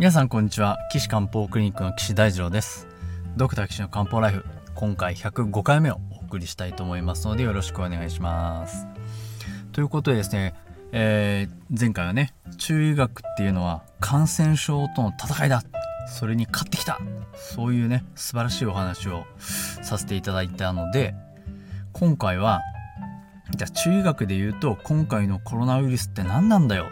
[0.00, 0.78] 皆さんこんにちは。
[0.90, 2.88] 岸漢方クリニックの岸大二郎です。
[3.36, 8.86] ドクター岸の漢方ライフ今回105回目をお送りしたいと思いますのでよろしくお願いします。
[9.72, 10.54] ということでですね、
[10.92, 15.62] えー、前回はね中医学っていうのは感染症との戦いだ。
[16.08, 16.98] それに勝ってきた。
[17.34, 19.26] そういうね素晴らしいお話を
[19.82, 21.14] させていただいたので
[21.92, 22.62] 今回は
[23.54, 26.86] じゃあ中医学で言うと今回のコロナウイルスって何なんだよ。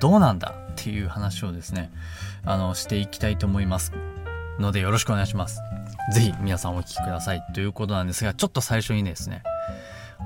[0.00, 0.63] どうなんだ。
[0.78, 1.90] っていう話をですね
[2.44, 3.92] あのしていきたいと思います
[4.58, 5.60] のでよろしくお願いします。
[6.12, 7.42] 是非皆さんお聴きください。
[7.54, 9.42] ということなんですがちょっと最初にですね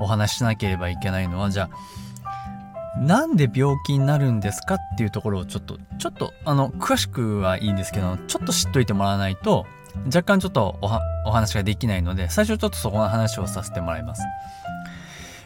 [0.01, 9.67] お話ししなければいけないのはじゃあなんで病気になるんですかっていうところをちょっとちょっとあの詳しくはいいんですけどちょっと知っといてもらわないと
[10.06, 14.23] 若干ちょっとお話ができないので最初ちょっとそこの話をさせてもらいます。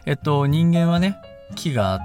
[0.07, 1.17] えっと人間はね
[1.55, 2.05] 木があって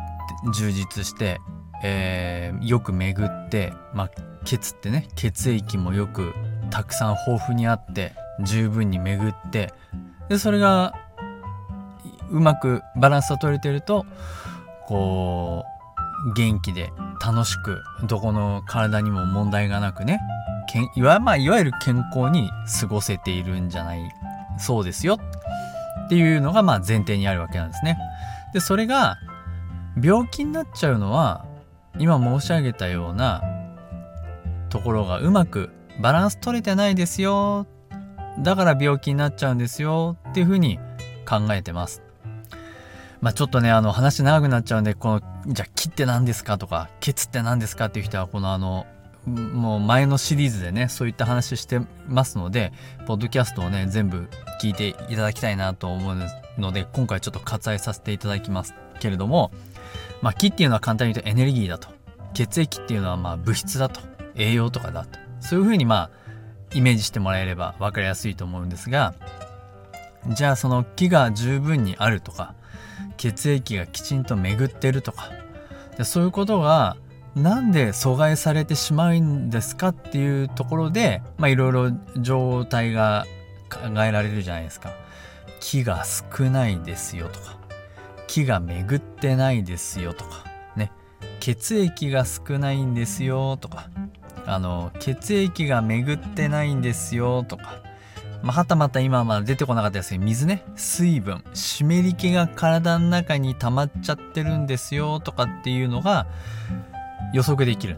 [0.54, 1.40] 充実して
[1.84, 4.10] えー、よく巡って、まあ、
[4.44, 6.34] 血ってね血液もよく
[6.70, 9.74] たくさん豊富にあって十分に巡って
[10.30, 10.94] でそれが
[12.30, 14.06] うまくバランスが取れてると
[14.88, 15.64] こ
[16.26, 16.92] う元気で
[17.24, 20.20] 楽しくどこの体にも問題がなくね
[20.70, 24.12] けんいわ,、まあ、いわゆる健康に過ごせているんじゃない
[24.60, 25.18] そうですよ
[26.06, 27.98] っていうのがまあ前提にあるわけなんですね。
[28.54, 29.18] でそれが
[30.02, 31.46] 病気になっちゃうのは
[32.00, 33.44] 今申し上げたような
[34.70, 35.70] ところがうまく
[36.02, 37.68] バランス取れてないですよ。
[38.40, 40.18] だから病気になっちゃうんですよ。
[40.30, 40.80] っていうふうに
[41.28, 42.04] 考えてます。
[43.20, 46.60] まあちょっとねあの話長くなっちゃうんでこのじゃあ気って何ですか？
[46.60, 47.86] とか血って何ですか？
[47.86, 48.86] っていう人はこのあの
[49.26, 52.72] もう前のシリーズでねそういった話してますので
[53.08, 54.30] ポッドキャストをね全部
[54.62, 56.16] 聞いていただきたいなと思う
[56.60, 59.52] ので今回ちょっと割愛させていただきますけれども
[60.22, 61.90] まあ、気っていうのは簡単に言うとエネルギーだと。
[62.34, 64.02] 血液っていうのはまあ物質だと。
[64.36, 65.20] 栄養とかだと。
[65.40, 66.10] そういうふうにまあ
[66.74, 69.16] イメージしてもらえれば分かりやすいと思うんですが
[70.28, 72.54] じゃあその気が十分にあるとか
[73.18, 75.32] 血液がきちんと巡ってるとか
[75.98, 76.98] でそういうことが
[77.36, 83.26] なんで阻害されてしまうんですかっていうところでいろいろ状態が
[83.70, 84.92] 考えられるじゃないですか。
[85.60, 87.57] 気が少ないですよとか
[88.28, 90.44] 気が巡ってないですよとか
[90.76, 90.92] ね。
[91.40, 93.90] 血液が少ないんですよとか
[94.46, 97.82] あの血液が巡ってないんですよとか
[98.44, 100.64] ま、はたまた今は出てこなかったですけど水ね。
[100.76, 101.44] 水分。
[101.54, 106.28] 湿り気が体の中に溜まっちゃってるんですよとかっていうのが
[107.34, 107.98] 予測できる。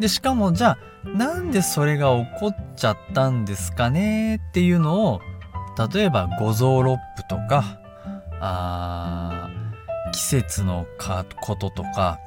[0.00, 5.20] でしかもじゃあなんでそれが起こっちゃったんですかねっていうのを
[5.94, 7.80] 例えば五臓六腑とか
[8.40, 9.50] あ
[10.12, 12.18] 季節のかこととか、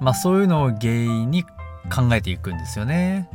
[0.00, 3.28] まあ、そういうのを原因に考えていくんですよね。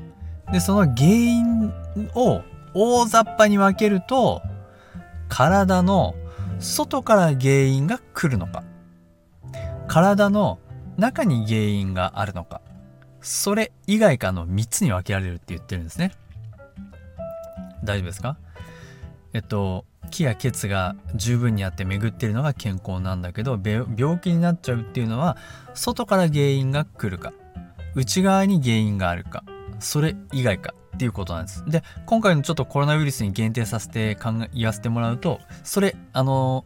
[0.52, 1.72] でその原因
[2.16, 2.42] を
[2.74, 4.42] 大雑把に分けると
[5.28, 6.16] 体の
[6.60, 8.64] 外から原因が来るのか
[9.88, 10.60] 体の
[10.98, 12.62] 中に原因があるのか
[13.22, 16.14] それ以外かの3つに分けられるって言ってるんですね。
[17.84, 18.38] 大丈夫ですか？
[19.34, 25.38] えっと気や血が十分にあって巡ってるのが健康なんだけど病気になっちゃうっていうのは
[25.74, 27.34] 外から原因が来るか
[27.96, 29.44] 内側に原因があるか
[29.80, 31.64] それ以外かっていうことなんです。
[31.66, 36.66] で今回のちょっとコロナウイルスに限定させて考え言わせてもらうとそれあの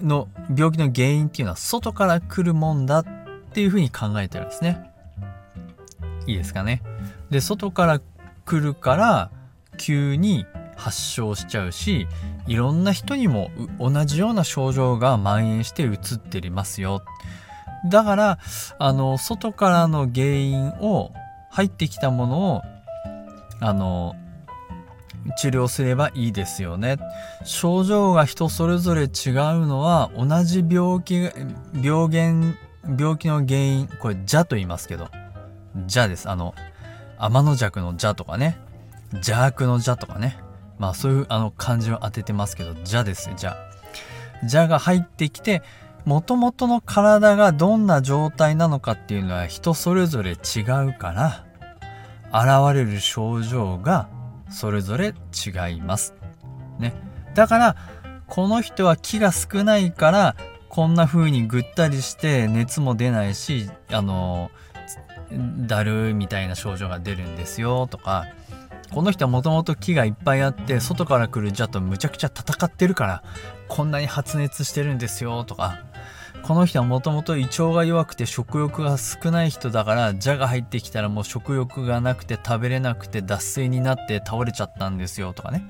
[0.00, 3.04] の病気の原因っていうのは外から来るもんだっ
[3.52, 4.90] ていうふうに考えてるんですね。
[6.26, 6.82] いいですかね。
[7.30, 8.00] で外から
[8.44, 9.30] 来るから
[9.76, 10.46] 急に
[10.82, 12.08] 発症しちゃうし
[12.48, 17.02] いろんな人にも同じような症状が蔓延してうつってますよ。
[17.88, 18.38] だから
[18.78, 21.12] あの外からの原因を
[21.50, 22.62] 入ってきたものを
[23.60, 24.16] あの
[25.38, 26.98] 治療すればいいですよね。
[27.44, 29.08] 症状が人それぞれ違う
[29.66, 31.30] のは同じ病気
[31.80, 32.54] 病原
[32.98, 35.08] 病気の原因これ「邪」と言いますけど
[35.86, 36.28] 「邪」です。
[36.28, 36.56] あの
[37.18, 38.58] 天の弱の「邪」とかね。
[39.12, 40.41] 邪悪の「邪」とかね。
[40.82, 43.56] まあそういうあの漢字を当ててますけど、じゃですね、じゃ。
[44.42, 45.62] じゃが入ってきて、
[46.04, 51.46] もともとの体がどんな状態なのかっていうのは人それぞれ違うから、
[52.32, 54.08] 現れる症状が
[54.50, 55.14] それぞれ
[55.46, 56.16] 違います。
[56.80, 56.94] ね。
[57.36, 57.76] だから、
[58.26, 60.34] この人は気が少ないから、
[60.68, 64.50] こんな風にぐったりして熱も出ないし、あの、
[65.30, 68.26] だるみたいな症状が出るんですよとか、
[68.92, 73.22] この人はもともと木がいっぱいあって外から来る邪とむちゃくちゃ戦ってるから
[73.68, 75.80] こんなに発熱してるんですよとか。
[76.42, 85.62] この人はもともと胃腸が弱くて食欲が少ない人だから蛇が入ってきたらもう食欲がなくて食べれなくて脱水になって倒れちゃったんですよとかね。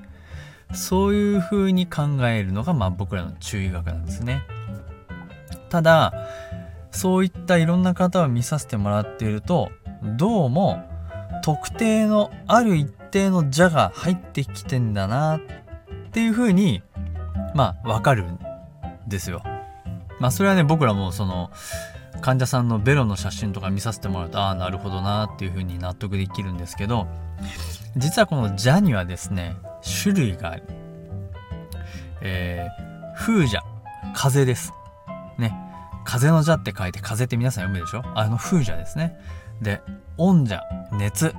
[0.73, 4.41] そういう風に考えるのがまあ僕らの中医学なんですね。
[5.69, 6.13] ただ
[6.91, 9.69] そういったいろんな方を見させてもらっていると
[10.03, 10.83] どうも
[11.43, 15.41] 特定のある一定の蛇が入ってきてんだなっ
[16.11, 16.81] ていう風に
[17.53, 18.39] まあわかるん
[19.07, 19.43] ですよ
[20.19, 21.51] まあそれはね僕らもその
[22.21, 27.07] 患者さんのベロの写真とか見させてもらうとああなるほどなっていうふうに納得できるんですけど
[27.95, 29.55] 実はこの蛇にはですね
[30.01, 30.63] 種類がある。
[32.21, 33.61] えー、風蛇
[34.15, 34.73] 風です。
[35.37, 35.53] ね
[36.05, 38.03] 風の蛇って書いて風って皆さん読むでしょ？
[38.15, 39.19] あの風蛇ですね。
[39.61, 39.81] で
[40.17, 40.61] 温蛇
[40.93, 41.35] 熱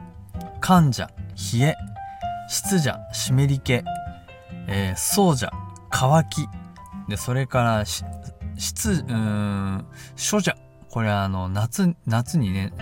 [0.60, 1.76] 寒蛇冷え
[2.48, 5.50] 湿蛇湿り気、えー、燥蛇
[5.90, 6.48] 乾き
[7.08, 8.04] でそれから湿、
[8.90, 9.86] うん、
[10.30, 10.56] 処者。
[10.90, 12.72] これはあの、夏、夏にね、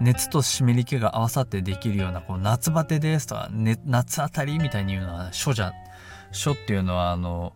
[0.00, 5.72] 熱と湿り気が合わさってできるような、こう、夏バテですとか、ね、夏あたりみたいに言うのは、処者。
[6.32, 7.54] 書っていうのは、あの、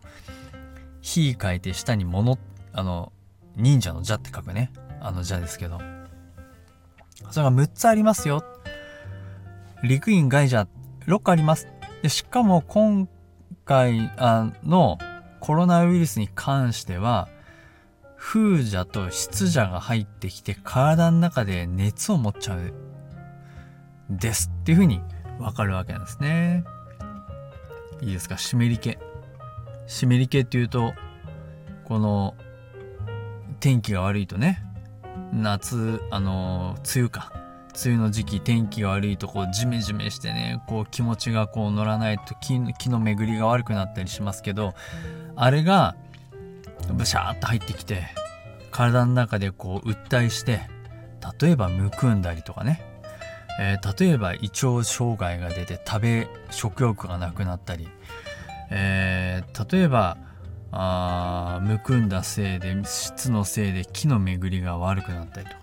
[1.01, 2.37] 火書いて下に物、
[2.73, 3.11] あの、
[3.55, 4.71] 忍者の蛇って書くね。
[5.01, 5.79] あの蛇ですけど。
[7.31, 8.43] それが6つありますよ。
[9.83, 10.67] 陸院外蛇
[11.07, 11.67] 6個あります。
[12.01, 13.07] で、しかも今
[13.65, 14.97] 回あの
[15.39, 17.27] コロナウイルスに関しては、
[18.17, 22.73] 風邪と湿邪が入ってきて体の中で熱を持っちゃう
[24.09, 25.01] ですっていう風に
[25.39, 26.65] わかるわけなんですね。
[28.01, 28.37] いいですか？
[28.37, 28.97] 湿り気。
[29.87, 30.93] 湿り気っていうと、
[31.85, 32.35] この
[33.59, 34.63] 天気が悪いとね、
[35.33, 37.31] 夏、あの、梅雨か。
[37.85, 44.73] 梅雨の時期天気が悪いとこうジメジメしてねこう気持ちがこう乗らないと気の巡りが悪くなったりしますけど
[45.35, 45.95] あれが
[46.91, 48.07] ブシャーッと入ってきて
[48.71, 50.61] 体の中でこう訴えして
[51.39, 52.81] 例えばむくんだりとかね、
[53.59, 57.87] えー、例えば胃腸障害が出て食べ食欲がなくなったり、
[58.71, 60.17] えー、例えば
[60.71, 65.59] あむくんだせいで質のせいで気の巡りが悪くなったりとか。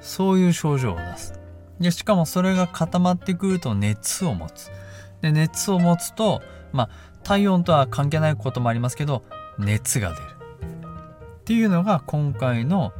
[0.00, 1.39] そういう症状を出す。
[1.80, 4.70] でしかもそれが固まってくると熱を持つ
[5.22, 6.42] で熱を持つと
[6.72, 6.90] まあ
[7.22, 9.24] 体温とは関係ないこともありますけど
[9.58, 10.22] 熱が出る
[11.40, 12.92] っていうのが今回の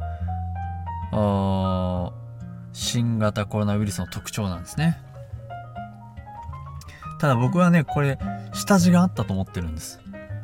[2.73, 5.01] 新型コロナウイルスの特徴なんですね。
[7.19, 8.17] ただ僕はね、これ、
[8.51, 9.99] 下地があったと思ってるんです。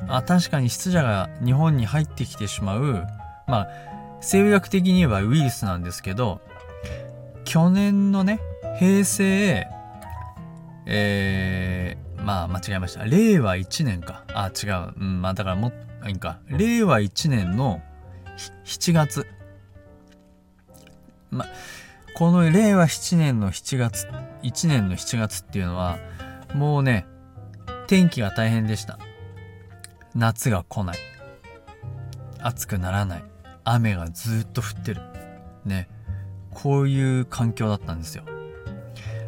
[0.07, 3.07] あ、確かに湿邪が日本に入ってきてしまう、
[3.47, 3.67] まあ、
[4.21, 6.39] 生理学的に言えばウイルスなんですけど、
[7.47, 8.41] 去年のね、
[8.77, 9.65] 平成、
[10.85, 13.05] えー、まあ間違えました。
[13.05, 14.25] 令和1年か。
[14.33, 14.93] あ、違う。
[14.97, 15.71] うん、まあだからも
[16.05, 16.39] いいんか。
[16.49, 17.81] 令和1年の
[18.65, 19.25] 7月。
[21.31, 21.45] ま、
[22.15, 24.09] この令和7年の7月、
[24.43, 25.99] 1年の7月っていうのは、
[26.53, 27.05] もうね、
[27.87, 28.99] 天気が大変でした。
[30.15, 30.97] 夏が来ない。
[32.41, 33.23] 暑くならない。
[33.63, 35.01] 雨がずっと降ってる。
[35.63, 35.87] ね。
[36.61, 38.23] こういう環境だったんですよ。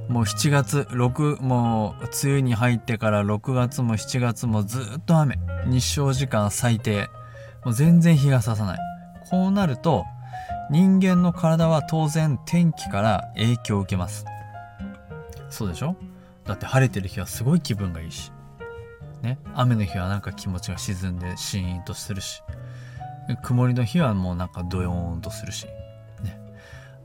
[0.08, 5.38] もう7月、6、もう梅雨に入ってから6月も7月もずっと雨。
[5.68, 7.08] 日照時間最低。
[7.64, 8.80] もう全然日が差さない。
[9.30, 10.06] こうなると
[10.72, 14.26] 人間の体は当然天気から影響を受けます
[15.50, 15.96] そうでしょ？
[16.46, 18.32] だって晴れてる日はすごい気分がいいし
[19.22, 19.38] ね？
[19.54, 22.42] 雨の日はなんか気持ちが沈んでシーンとするし
[23.44, 25.68] 曇りの日はもうなんかドヨーンとするし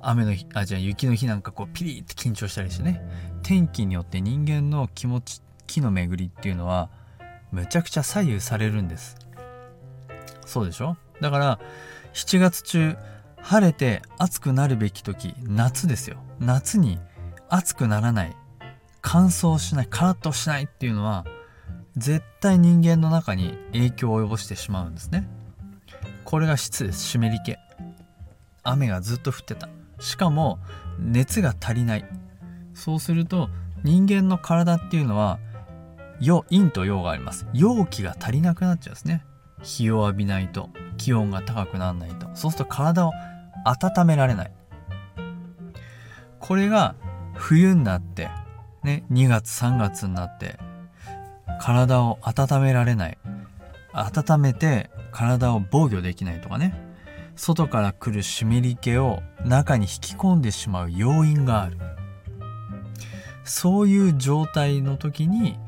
[0.09, 3.03] 雨の日あじゃあ雪の日なんかこうピリって緊張したりしてね。
[3.43, 6.91] 天気によって人間の気持ち気の巡りっていうのは
[7.53, 9.17] むちゃくちゃ左右されるんです。
[10.47, 10.97] そうでしょ？
[11.21, 11.59] だから
[12.13, 12.97] 7月中
[13.41, 16.19] 晴れて暑くなるべき時夏ですよ。
[16.39, 16.99] 夏に
[17.49, 18.37] 暑くならない。
[19.01, 21.27] 乾燥しないカラッとしないっていうのは
[21.97, 25.29] 絶対人間の中に影響を及ぼしてしまうんですね。
[26.25, 27.05] これが湿です。
[27.05, 27.57] 湿り気。
[28.63, 29.69] 雨がずっと降ってた。
[30.05, 30.59] しかも
[30.99, 32.05] 熱が足りない。
[32.75, 33.49] そうすると
[33.83, 35.39] 人間の体っていうのは
[36.21, 37.47] 陰と陽があります。
[37.55, 39.25] 陽気が足りなくなっちゃうんですね。
[39.63, 40.69] 日を浴びないと。
[40.99, 42.29] 気温が高くならないと。
[42.35, 43.13] そうすると体を
[43.65, 44.53] 温められない。
[46.39, 46.95] これが
[47.33, 48.29] 冬になって
[48.83, 50.59] ね2月3月になって
[51.61, 53.19] 体を温められない。
[53.95, 56.84] 温めて体を防御できないとかね。
[57.37, 61.79] 外から来る湿り気を中に引き込んでしまう要因がある。
[63.45, 65.59] そういう状態の時に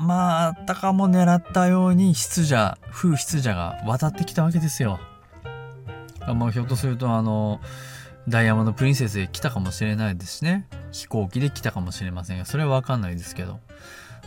[0.00, 5.00] まあ、あったかも狙ったように湿邪、風湿邪が渡ってきたわけですよ。
[6.26, 7.60] もうひょっとするとあの
[8.28, 10.68] ダイヤモンド・プリンセスで来たかもしれないですしね。
[10.92, 13.60] 飛行機で来たかもしれませんがそれは分かんないですけど。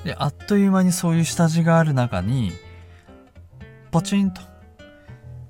[0.03, 2.51] であっという間にそういう下地がある中に
[3.91, 4.41] ポチンと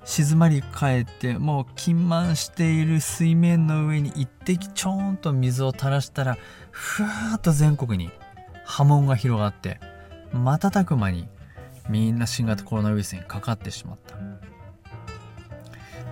[0.03, 6.38] 静まり返ってもう金満している水面の上に一滴ちょんと水を垂らしたら
[6.72, 8.12] ふわっと全国に
[8.65, 9.79] 波紋が広がって
[10.34, 11.27] 瞬く間に
[11.89, 14.20] みんな新型コロナウイルスにかかってしまったっ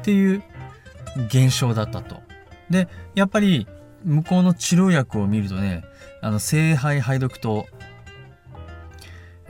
[0.03, 0.43] ていう
[1.27, 2.21] 現象だったと。
[2.69, 3.67] でやっぱり
[4.03, 5.83] 向こうの治療薬を見るとね
[6.21, 7.65] あの聖杯排毒糖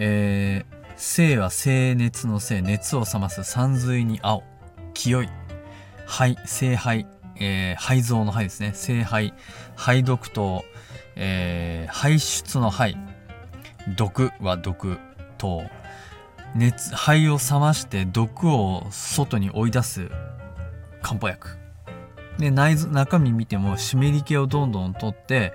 [0.01, 4.43] えー、性は静熱の性熱を冷ます山水に青
[4.93, 5.29] 清い。
[6.05, 8.71] 肺聖杯、えー、肺臓の肺ですね。
[8.75, 9.33] 聖杯
[9.77, 10.65] 排毒糖、
[11.15, 12.97] えー、排出の肺。
[13.95, 14.99] 毒は毒
[15.37, 15.63] 糖
[16.53, 20.09] 熱肺を冷まして毒を外に追い出す
[21.01, 21.57] 漢方薬。
[22.39, 25.53] で内臓中身見ても湿り気をどんどん取って、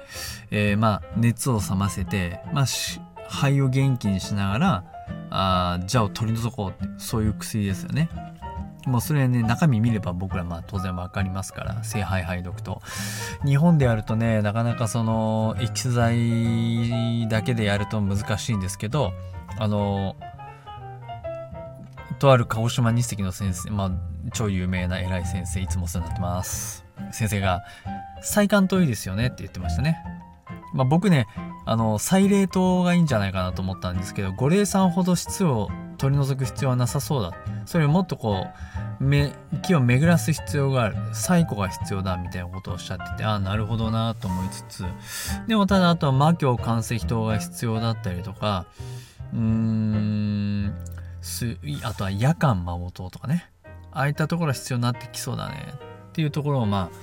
[0.51, 4.94] えー、まあ熱を冷ませて、まあ、肺を元気にしながら
[5.37, 8.09] あじゃあ取り除こうってそういう薬ですよね。
[8.87, 12.81] もうそれはね中身見れば僕らまあ当然分かりますから聖杯排毒と。
[13.45, 19.13] 日本でやるとねなかなかそのエキス剤だけでやると難しいんですけど
[19.59, 20.15] あの
[22.19, 23.91] とある鹿児島日赤の先生まあ
[24.33, 26.85] 超有名な偉い先生いつもお世話になってます。
[27.11, 27.65] 先生が
[28.23, 29.99] 「再管といいですよね」って言ってましたね。
[30.75, 31.27] まあ僕ね
[31.65, 37.33] あの再冷凍がいいんじゃないかなと思ったんですけど五苓散ほど質を取り除く必要はなさそうだ。
[37.65, 38.47] それをもっとこ
[39.01, 40.97] うめ木を巡らす必要がある。
[41.13, 44.85] 最古が必要だみたいなことをおっしゃっててああなるほどなと思いつつ。
[45.47, 48.67] でもただあとは魔境関石糖が必要だったりとか
[49.33, 50.75] うーん
[51.85, 53.49] あとは夜間魔王糖とかね。
[53.93, 55.73] ああいったところは必要になってきそうだね。
[56.09, 56.97] っていうところをまあ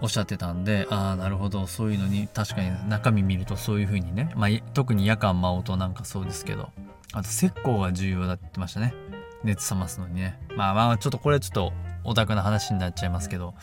[0.00, 6.70] おっしゃってたんでああなるほどそういうのに確かに中身見るとそういう風にね、まあ、特に夜間魔音なんかそうですけど
[7.12, 8.94] あと石膏が重要だって言ってましたね。
[9.42, 10.38] 熱冷ますのにね。
[10.56, 11.72] まあまあちょっとこれちょっと
[12.04, 13.54] オタクな話になっちゃいますけど。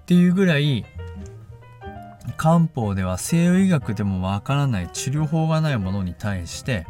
[0.00, 0.84] っていうぐらい
[2.36, 6.86] 漢方では西洋医学でもわからない治療法がないものに対して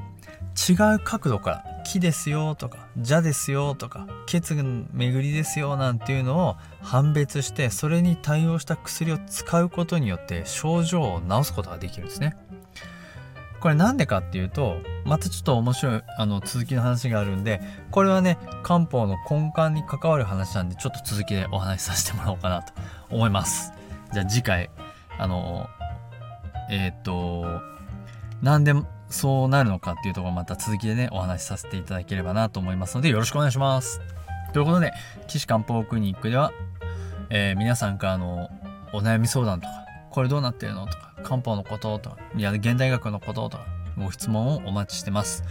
[0.68, 1.64] 違う角度から
[1.96, 12.36] 木ですよとか蛇ですよとか血巡りですよなんていうのを判別してそれに対応した薬を使うことによって症状を治すことができるんですね。
[13.60, 17.60] これなんでかっていうとまたちょっと面白いあの続きの話があるんで
[17.90, 22.74] これはね漢方の根幹に関わる話なんでちょっと続きでお話しさせてもらおうかなと
[23.10, 23.72] 思います。
[24.12, 24.70] じゃあ次回
[25.18, 25.68] あの
[26.70, 27.46] えっ、と
[28.42, 28.74] 何で
[29.08, 34.00] そうなるのかっていうところまた続きでねお話しさせていただければなと思いますのでよろしくお願いします。
[34.52, 34.92] ということで
[35.26, 36.52] 岸漢方クリニックでは、
[37.30, 38.50] えー、皆さんからの
[38.92, 39.72] お悩み相談とか
[40.10, 45.44] これどうなってるのとか漢方のこととかいや現代学のこととかご質問をお待ちしてます。